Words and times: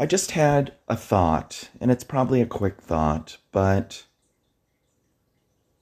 I 0.00 0.06
just 0.06 0.30
had 0.30 0.74
a 0.86 0.96
thought, 0.96 1.70
and 1.80 1.90
it's 1.90 2.04
probably 2.04 2.40
a 2.40 2.46
quick 2.46 2.80
thought, 2.80 3.38
but 3.50 4.04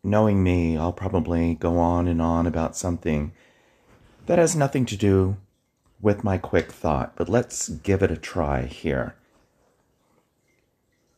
knowing 0.02 0.42
me, 0.42 0.78
I'll 0.78 0.94
probably 0.94 1.54
go 1.54 1.78
on 1.78 2.08
and 2.08 2.22
on 2.22 2.46
about 2.46 2.78
something 2.78 3.32
that 4.24 4.38
has 4.38 4.56
nothing 4.56 4.86
to 4.86 4.96
do 4.96 5.36
with 6.00 6.24
my 6.24 6.38
quick 6.38 6.72
thought, 6.72 7.14
but 7.14 7.28
let's 7.28 7.68
give 7.68 8.02
it 8.02 8.10
a 8.10 8.16
try 8.16 8.62
here. 8.62 9.16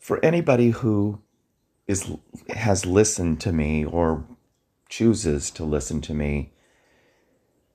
For 0.01 0.19
anybody 0.25 0.71
who 0.71 1.21
is 1.87 2.11
has 2.49 2.85
listened 2.85 3.41
to 3.43 3.53
me 3.53 3.85
or 3.85 4.25
chooses 4.89 5.53
to 5.53 5.63
listen 5.63 6.01
to 6.01 6.15
me, 6.15 6.53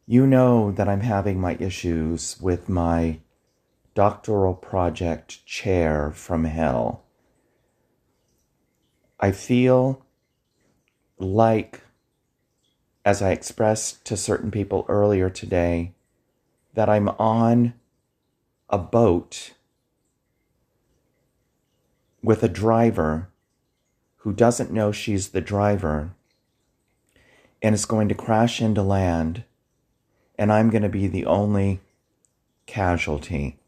you 0.05 0.27
know 0.27 0.73
that 0.73 0.89
I'm 0.89 1.01
having 1.01 1.39
my 1.39 1.55
issues 1.61 2.41
with 2.41 2.67
my 2.67 3.19
doctoral 3.95 4.55
project 4.55 5.45
chair 5.45 6.11
from 6.11 6.45
hell. 6.45 7.03
I 9.19 9.31
feel 9.31 10.03
like, 11.17 11.81
as 13.05 13.21
I 13.21 13.31
expressed 13.31 14.03
to 14.05 14.17
certain 14.17 14.51
people 14.51 14.85
earlier 14.89 15.29
today, 15.29 15.93
that 16.73 16.89
I'm 16.89 17.09
on 17.09 17.73
a 18.69 18.77
boat 18.77 19.53
with 22.23 22.41
a 22.41 22.49
driver 22.49 23.29
who 24.17 24.33
doesn't 24.33 24.71
know 24.71 24.91
she's 24.91 25.29
the 25.29 25.41
driver 25.41 26.11
and 27.61 27.75
is 27.75 27.85
going 27.85 28.09
to 28.09 28.15
crash 28.15 28.61
into 28.61 28.81
land, 28.81 29.43
and 30.37 30.51
I'm 30.51 30.69
going 30.69 30.83
to 30.83 30.89
be 30.89 31.07
the 31.07 31.25
only 31.25 31.81
casualty, 32.65 33.59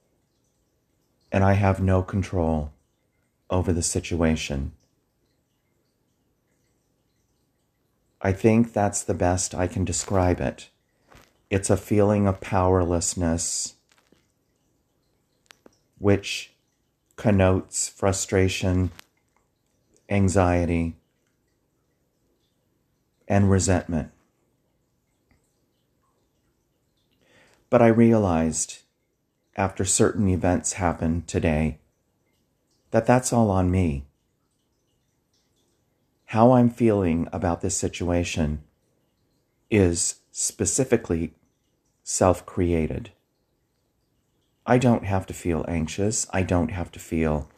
and 1.31 1.43
I 1.43 1.53
have 1.53 1.81
no 1.81 2.01
control 2.01 2.71
over 3.49 3.73
the 3.73 3.81
situation. 3.81 4.71
I 8.21 8.31
think 8.31 8.73
that's 8.73 9.03
the 9.03 9.13
best 9.13 9.53
I 9.53 9.67
can 9.67 9.85
describe 9.85 10.39
it. 10.39 10.69
It's 11.49 11.69
a 11.69 11.77
feeling 11.77 12.25
of 12.27 12.41
powerlessness, 12.41 13.75
which 15.99 16.51
connotes 17.15 17.87
frustration, 17.87 18.91
anxiety, 20.09 20.95
and 23.27 23.49
resentment. 23.49 24.11
But 27.69 27.81
I 27.81 27.87
realized 27.87 28.84
after 29.55 29.85
certain 29.85 30.27
events 30.27 30.73
happen 30.73 31.23
today 31.27 31.79
that 32.91 33.05
that's 33.05 33.33
all 33.33 33.49
on 33.49 33.69
me 33.71 34.05
how 36.35 36.53
I'm 36.53 36.69
feeling 36.69 37.27
about 37.31 37.61
this 37.61 37.77
situation 37.77 38.63
is 39.69 40.15
specifically 40.31 41.33
self 42.03 42.45
created. 42.45 43.11
I 44.65 44.77
don't 44.77 45.05
have 45.05 45.25
to 45.27 45.33
feel 45.33 45.63
anxious. 45.67 46.27
I 46.33 46.41
don't 46.41 46.71
have 46.71 46.91
to 46.93 46.99
feel 46.99 47.49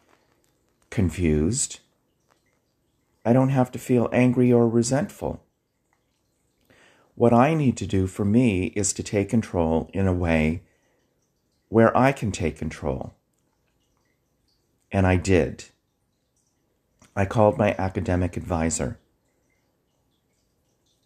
confused. 0.89 1.79
I 3.25 3.33
don't 3.33 3.49
have 3.49 3.71
to 3.71 3.79
feel 3.79 4.09
angry 4.11 4.51
or 4.51 4.67
resentful. 4.67 5.43
What 7.15 7.33
I 7.33 7.55
need 7.55 7.77
to 7.77 7.87
do 7.87 8.05
for 8.05 8.25
me 8.25 8.67
is 8.75 8.93
to 8.93 9.03
take 9.03 9.29
control 9.29 9.89
in 9.93 10.07
a 10.07 10.13
way 10.13 10.61
where 11.69 11.95
I 11.95 12.11
can 12.11 12.31
take 12.31 12.57
control. 12.57 13.13
And 14.91 15.05
I 15.05 15.17
did. 15.17 15.65
I 17.15 17.25
called 17.25 17.57
my 17.57 17.75
academic 17.77 18.37
advisor. 18.37 18.99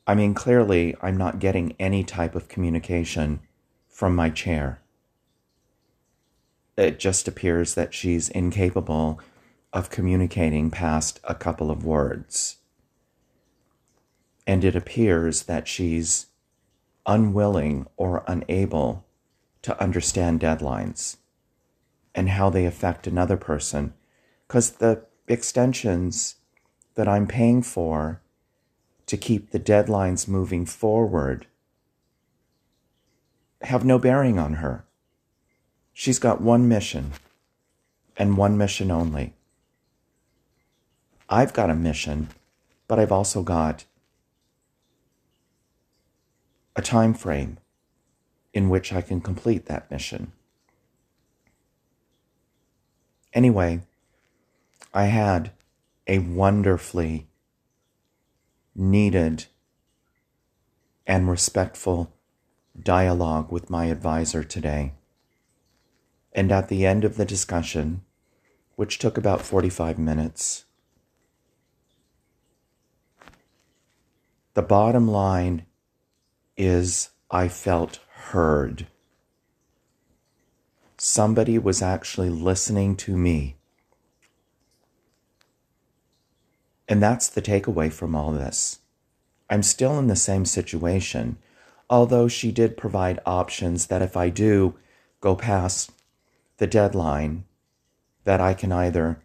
I 0.06 0.16
mean, 0.16 0.34
clearly, 0.34 0.96
I'm 1.02 1.18
not 1.18 1.40
getting 1.40 1.76
any 1.80 2.04
type 2.04 2.36
of 2.36 2.48
communication 2.48 3.40
from 3.88 4.16
my 4.16 4.30
chair. 4.30 4.82
It 6.78 7.00
just 7.00 7.28
appears 7.28 7.76
that 7.76 7.94
she's 7.94 8.30
incapable 8.30 9.20
of 9.72 9.90
communicating 9.90 10.70
past 10.70 11.20
a 11.24 11.36
couple 11.36 11.72
of 11.72 11.86
words. 11.86 12.58
And 14.46 14.66
it 14.66 14.76
appears 14.76 15.44
that 15.44 15.68
she's 15.68 16.28
unwilling 17.06 17.88
or 17.96 18.24
unable 18.28 19.06
to 19.62 19.82
understand 19.82 20.40
deadlines 20.40 21.18
and 22.14 22.30
how 22.30 22.50
they 22.50 22.66
affect 22.66 23.08
another 23.08 23.38
person. 23.38 23.94
Because 24.48 24.72
the 24.72 25.06
extensions 25.28 26.36
that 26.96 27.08
I'm 27.08 27.28
paying 27.28 27.62
for 27.62 28.22
to 29.06 29.18
keep 29.18 29.52
the 29.52 29.60
deadlines 29.60 30.28
moving 30.28 30.66
forward 30.66 31.48
have 33.62 33.86
no 33.86 34.00
bearing 34.00 34.40
on 34.40 34.56
her. 34.56 34.86
She's 35.94 36.20
got 36.20 36.42
one 36.42 36.68
mission 36.68 37.12
and 38.18 38.38
one 38.38 38.58
mission 38.58 38.92
only. 38.92 39.34
I've 41.30 41.54
got 41.54 41.70
a 41.70 41.76
mission, 41.76 42.30
but 42.88 43.00
I've 43.00 43.12
also 43.12 43.44
got 43.44 43.86
a 46.76 46.82
time 46.82 47.14
frame 47.14 47.58
in 48.54 48.70
which 48.70 48.92
I 48.92 49.02
can 49.02 49.22
complete 49.22 49.66
that 49.66 49.90
mission. 49.90 50.32
Anyway, 53.34 53.82
I 54.94 55.06
had 55.06 55.52
a 56.08 56.20
wonderfully 56.20 57.28
needed 58.76 59.46
and 61.08 61.30
respectful 61.30 62.14
dialogue 62.82 63.52
with 63.52 63.70
my 63.70 63.86
advisor 63.86 64.44
today. 64.44 64.94
And 66.34 66.52
at 66.52 66.70
the 66.70 66.86
end 66.86 67.04
of 67.04 67.18
the 67.18 67.26
discussion, 67.26 68.02
which 68.76 68.98
took 68.98 69.18
about 69.18 69.42
45 69.42 69.98
minutes, 69.98 70.66
the 74.54 74.62
bottom 74.62 75.08
line 75.08 75.66
is 76.58 77.10
I 77.30 77.48
felt 77.48 78.00
heard. 78.30 78.88
Somebody 80.98 81.58
was 81.58 81.82
actually 81.82 82.30
listening 82.30 82.96
to 82.98 83.18
me 83.18 83.56
And 86.92 87.02
that's 87.02 87.30
the 87.30 87.42
takeaway 87.42 87.90
from 87.90 88.16
all 88.16 88.34
this. 88.34 88.80
I'm 89.50 89.64
still 89.64 89.98
in 89.98 90.08
the 90.08 90.16
same 90.18 90.44
situation, 90.44 91.38
although 91.90 92.28
she 92.28 92.52
did 92.52 92.76
provide 92.76 93.22
options 93.26 93.88
that 93.88 94.02
if 94.02 94.18
I 94.18 94.28
do 94.28 94.76
go 95.22 95.34
past 95.38 95.94
the 96.58 96.68
deadline, 96.68 97.46
that 98.26 98.42
I 98.42 98.54
can 98.54 98.74
either 98.74 99.24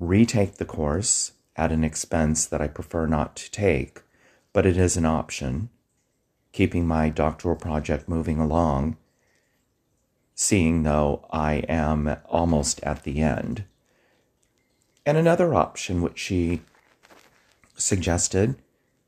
retake 0.00 0.54
the 0.54 0.64
course 0.64 1.32
at 1.56 1.72
an 1.72 1.84
expense 1.84 2.46
that 2.46 2.62
I 2.62 2.68
prefer 2.68 3.06
not 3.06 3.36
to 3.36 3.50
take, 3.50 4.00
but 4.54 4.64
it 4.64 4.78
is 4.78 4.96
an 4.96 5.04
option, 5.04 5.68
keeping 6.54 6.86
my 6.86 7.08
doctoral 7.08 7.56
project 7.56 8.08
moving 8.08 8.38
along, 8.38 8.96
seeing 10.36 10.84
though 10.84 11.26
I 11.32 11.54
am 11.68 12.16
almost 12.26 12.80
at 12.84 13.02
the 13.02 13.20
end. 13.20 13.64
And 15.04 15.18
another 15.18 15.52
option, 15.52 16.00
which 16.00 16.16
she 16.16 16.62
suggested 17.76 18.54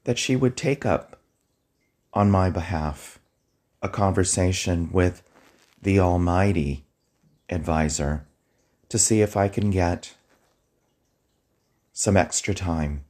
that 0.02 0.18
she 0.18 0.34
would 0.34 0.56
take 0.56 0.84
up 0.84 1.20
on 2.12 2.32
my 2.32 2.50
behalf 2.50 3.20
a 3.80 3.88
conversation 3.88 4.90
with 4.90 5.22
the 5.80 6.00
Almighty 6.00 6.84
advisor 7.48 8.26
to 8.88 8.98
see 8.98 9.20
if 9.20 9.36
I 9.36 9.46
can 9.46 9.70
get 9.70 10.16
some 11.92 12.16
extra 12.16 12.54
time 12.54 13.04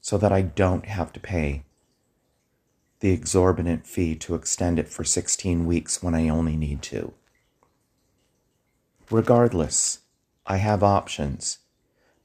so 0.00 0.16
that 0.16 0.32
I 0.32 0.40
don't 0.40 0.86
have 0.86 1.12
to 1.12 1.20
pay 1.20 1.64
the 3.00 3.10
exorbitant 3.10 3.86
fee 3.86 4.14
to 4.16 4.34
extend 4.34 4.78
it 4.78 4.88
for 4.88 5.04
16 5.04 5.66
weeks 5.66 6.02
when 6.02 6.14
I 6.14 6.28
only 6.28 6.56
need 6.56 6.82
to. 6.82 7.12
Regardless, 9.10 10.00
I 10.46 10.56
have 10.56 10.82
options 10.82 11.58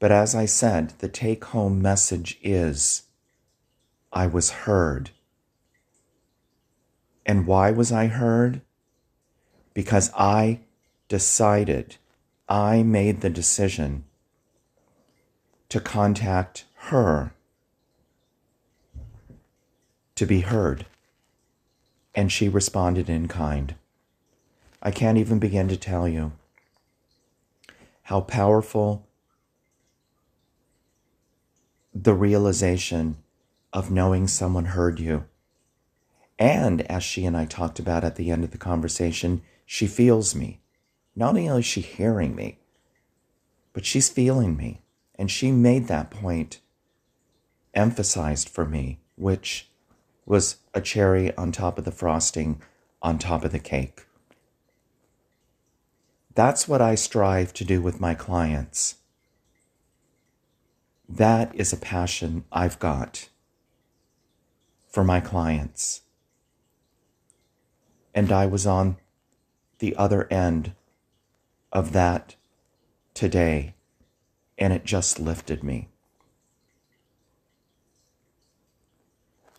but 0.02 0.10
as 0.10 0.34
I 0.34 0.46
said, 0.46 0.94
the 0.98 1.06
take 1.06 1.44
home 1.44 1.80
message 1.80 2.36
is 2.42 3.02
I 4.12 4.26
was 4.26 4.50
heard. 4.66 5.10
And 7.24 7.46
why 7.46 7.70
was 7.70 7.92
I 7.92 8.08
heard? 8.08 8.62
Because 9.74 10.10
I 10.18 10.58
decided, 11.06 11.98
I 12.48 12.82
made 12.82 13.20
the 13.20 13.30
decision 13.30 14.02
to 15.68 15.78
contact 15.78 16.64
her 16.90 17.32
to 20.14 20.26
be 20.26 20.40
heard. 20.40 20.86
And 22.14 22.30
she 22.30 22.48
responded 22.48 23.08
in 23.08 23.28
kind. 23.28 23.74
I 24.82 24.90
can't 24.90 25.18
even 25.18 25.38
begin 25.38 25.68
to 25.68 25.76
tell 25.76 26.08
you 26.08 26.32
how 28.04 28.20
powerful 28.20 29.06
the 31.94 32.14
realization 32.14 33.16
of 33.72 33.90
knowing 33.90 34.26
someone 34.26 34.66
heard 34.66 34.98
you. 34.98 35.24
And 36.38 36.82
as 36.82 37.02
she 37.04 37.24
and 37.24 37.36
I 37.36 37.44
talked 37.44 37.78
about 37.78 38.04
at 38.04 38.16
the 38.16 38.30
end 38.30 38.44
of 38.44 38.50
the 38.50 38.58
conversation, 38.58 39.42
she 39.64 39.86
feels 39.86 40.34
me. 40.34 40.60
Not 41.14 41.36
only 41.36 41.46
is 41.46 41.64
she 41.64 41.80
hearing 41.80 42.34
me, 42.34 42.58
but 43.72 43.86
she's 43.86 44.08
feeling 44.08 44.56
me. 44.56 44.80
And 45.14 45.30
she 45.30 45.52
made 45.52 45.86
that 45.86 46.10
point 46.10 46.60
emphasized 47.74 48.48
for 48.48 48.64
me, 48.64 48.98
which 49.16 49.70
was 50.24 50.56
a 50.74 50.80
cherry 50.80 51.36
on 51.36 51.52
top 51.52 51.78
of 51.78 51.84
the 51.84 51.90
frosting 51.90 52.60
on 53.00 53.18
top 53.18 53.44
of 53.44 53.52
the 53.52 53.58
cake. 53.58 54.06
That's 56.34 56.66
what 56.66 56.80
I 56.80 56.94
strive 56.94 57.52
to 57.54 57.64
do 57.64 57.82
with 57.82 58.00
my 58.00 58.14
clients. 58.14 58.96
That 61.08 61.54
is 61.54 61.72
a 61.72 61.76
passion 61.76 62.44
I've 62.50 62.78
got 62.78 63.28
for 64.88 65.04
my 65.04 65.20
clients. 65.20 66.02
And 68.14 68.32
I 68.32 68.46
was 68.46 68.66
on 68.66 68.96
the 69.78 69.94
other 69.96 70.26
end 70.32 70.72
of 71.72 71.92
that 71.92 72.36
today, 73.14 73.74
and 74.56 74.72
it 74.72 74.84
just 74.84 75.18
lifted 75.18 75.62
me. 75.62 75.88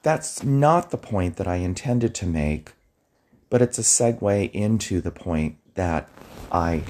That's 0.03 0.43
not 0.43 0.91
the 0.91 0.97
point 0.97 1.37
that 1.37 1.47
I 1.47 1.55
intended 1.55 2.13
to 2.15 2.25
make, 2.25 2.73
but 3.49 3.61
it's 3.61 3.79
a 3.79 3.83
segue 3.83 4.51
into 4.51 4.99
the 4.99 5.11
point 5.11 5.55
that 5.75 6.09
I 6.51 6.83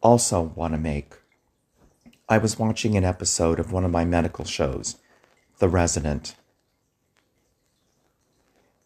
also 0.00 0.40
want 0.42 0.74
to 0.74 0.78
make. 0.78 1.14
I 2.28 2.38
was 2.38 2.56
watching 2.56 2.96
an 2.96 3.04
episode 3.04 3.58
of 3.58 3.72
one 3.72 3.84
of 3.84 3.90
my 3.90 4.04
medical 4.04 4.44
shows, 4.44 4.96
The 5.58 5.68
Resident, 5.68 6.36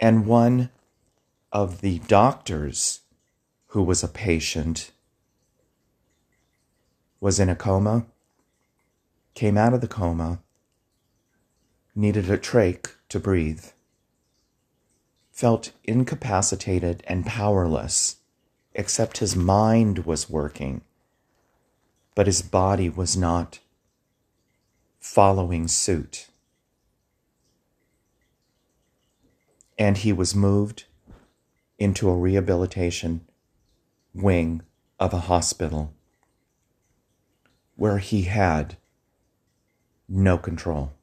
and 0.01 0.27
one 0.27 0.71
of 1.53 1.83
the 1.83 1.99
doctors 2.01 3.01
who 3.69 3.83
was 3.83 4.03
a 4.03 4.09
patient 4.09 4.91
was 7.21 7.39
in 7.39 7.51
a 7.51 7.57
coma, 7.57 8.07
came 9.35 9.59
out 9.59 9.75
of 9.75 9.83
the 9.83 9.89
coma, 9.89 10.41
needed 11.97 12.31
a 12.31 12.37
trach 12.37 12.93
to 13.09 13.19
breathe, 13.19 13.65
felt 15.33 15.73
incapacitated 15.85 17.03
and 17.07 17.25
powerless, 17.25 18.17
except 18.75 19.19
his 19.19 19.35
mind 19.35 20.05
was 20.05 20.29
working, 20.29 20.83
but 22.15 22.27
his 22.27 22.43
body 22.43 22.91
was 22.91 23.17
not 23.17 23.61
following 25.01 25.67
suit. 25.67 26.29
And 29.79 29.99
he 29.99 30.13
was 30.13 30.35
moved 30.35 30.85
into 31.79 32.09
a 32.09 32.17
rehabilitation 32.17 33.27
wing 34.15 34.63
of 34.99 35.13
a 35.13 35.21
hospital 35.21 35.93
where 37.77 37.99
he 37.99 38.23
had 38.23 38.77
no 40.09 40.39
control. 40.39 40.96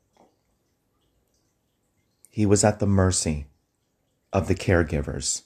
He 2.33 2.47
was 2.47 2.63
at 2.63 2.79
the 2.79 2.87
mercy 2.87 3.45
of 4.33 4.47
the 4.47 4.55
caregivers. 4.55 5.43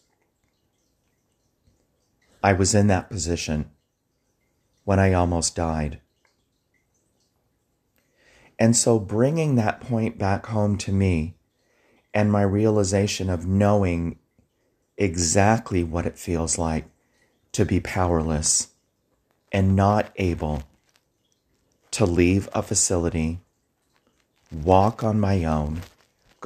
I 2.42 2.54
was 2.54 2.74
in 2.74 2.88
that 2.88 3.10
position 3.10 3.72
when 4.86 4.98
I 4.98 5.12
almost 5.12 5.54
died. 5.54 6.00
And 8.58 8.74
so 8.74 9.00
bringing 9.00 9.56
that 9.56 9.82
point 9.82 10.18
back 10.18 10.46
home 10.46 10.78
to 10.78 10.94
me 10.94 11.36
and 12.14 12.32
my 12.32 12.44
realization 12.44 13.30
of 13.30 13.46
knowing 13.46 14.18
exactly 14.98 15.84
what 15.84 16.06
it 16.06 16.18
feels 16.18 16.58
like 16.58 16.86
to 17.52 17.66
be 17.66 17.82
powerless 17.82 18.70
and 19.52 19.76
not 19.76 20.14
able 20.16 20.64
to 21.92 22.06
leave 22.06 22.48
a 22.54 22.64
facility, 22.64 23.42
walk 24.54 25.04
on 25.04 25.20
my 25.20 25.44
own, 25.44 25.82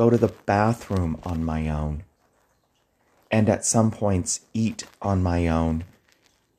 go 0.01 0.09
to 0.09 0.17
the 0.17 0.33
bathroom 0.47 1.15
on 1.21 1.43
my 1.43 1.69
own, 1.69 2.01
and 3.29 3.47
at 3.47 3.63
some 3.63 3.91
points 3.91 4.39
eat 4.51 4.83
on 4.99 5.21
my 5.21 5.47
own, 5.47 5.83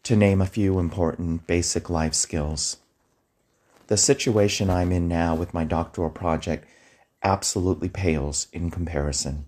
to 0.04 0.14
name 0.14 0.40
a 0.40 0.46
few 0.46 0.78
important 0.78 1.44
basic 1.44 1.90
life 1.90 2.14
skills. 2.14 2.76
The 3.88 3.96
situation 3.96 4.70
I'm 4.70 4.92
in 4.92 5.08
now 5.08 5.34
with 5.34 5.52
my 5.52 5.64
doctoral 5.64 6.08
project 6.10 6.68
absolutely 7.24 7.88
pales 7.88 8.46
in 8.52 8.70
comparison. 8.70 9.46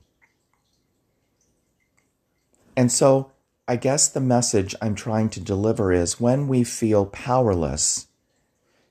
And 2.77 2.91
so, 2.91 3.31
I 3.69 3.77
guess 3.77 4.09
the 4.09 4.21
message 4.21 4.75
I'm 4.83 4.97
trying 4.97 5.29
to 5.29 5.41
deliver 5.41 5.93
is 5.93 6.19
when 6.19 6.49
we 6.49 6.65
feel 6.65 7.07
powerless, 7.07 8.09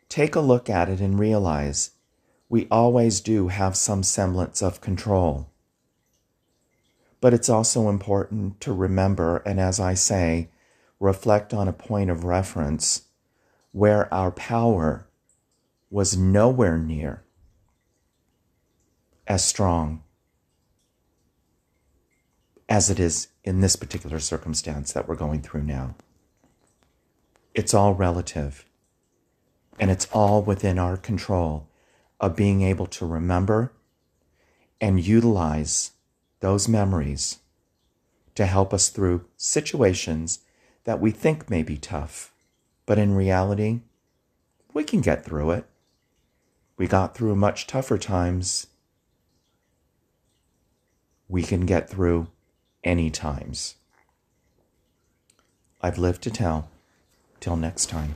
take 0.07 0.33
a 0.33 0.39
look 0.39 0.69
at 0.69 0.87
it 0.87 1.01
and 1.01 1.19
realize 1.19 1.89
we 2.53 2.67
always 2.69 3.19
do 3.19 3.47
have 3.47 3.75
some 3.75 4.03
semblance 4.03 4.61
of 4.61 4.79
control. 4.79 5.49
But 7.19 7.33
it's 7.33 7.49
also 7.49 7.89
important 7.89 8.61
to 8.61 8.71
remember, 8.71 9.37
and 9.37 9.59
as 9.59 9.79
I 9.79 9.95
say, 9.95 10.49
reflect 10.99 11.51
on 11.51 11.67
a 11.67 11.73
point 11.73 12.11
of 12.11 12.25
reference 12.25 13.05
where 13.71 14.13
our 14.13 14.29
power 14.29 15.07
was 15.89 16.15
nowhere 16.15 16.77
near 16.77 17.23
as 19.25 19.43
strong 19.43 20.03
as 22.69 22.91
it 22.91 22.99
is 22.99 23.29
in 23.43 23.61
this 23.61 23.75
particular 23.75 24.19
circumstance 24.19 24.93
that 24.93 25.07
we're 25.07 25.15
going 25.15 25.41
through 25.41 25.63
now. 25.63 25.95
It's 27.55 27.73
all 27.73 27.95
relative, 27.95 28.63
and 29.79 29.89
it's 29.89 30.07
all 30.13 30.43
within 30.43 30.77
our 30.77 30.97
control 30.97 31.67
of 32.23 32.37
being 32.37 32.61
able 32.61 32.85
to 32.85 33.05
remember 33.05 33.73
and 34.79 35.05
utilize 35.05 35.91
those 36.39 36.69
memories 36.69 37.39
to 38.33 38.45
help 38.45 38.73
us 38.73 38.87
through 38.87 39.25
situations 39.35 40.39
that 40.85 41.01
we 41.01 41.11
think 41.11 41.49
may 41.49 41.61
be 41.61 41.75
tough, 41.75 42.33
but 42.85 42.97
in 42.97 43.13
reality, 43.13 43.81
we 44.73 44.85
can 44.85 45.01
get 45.01 45.25
through 45.25 45.51
it. 45.51 45.65
We 46.77 46.87
got 46.87 47.13
through 47.13 47.35
much 47.35 47.67
tougher 47.67 47.97
times. 47.97 48.67
We 51.27 51.43
can 51.43 51.65
get 51.65 51.89
through 51.89 52.27
any 52.85 53.09
times. 53.09 53.75
I've 55.81 55.97
lived 55.97 56.23
to 56.23 56.31
tell. 56.31 56.69
Till 57.41 57.57
next 57.57 57.87
time. 57.87 58.15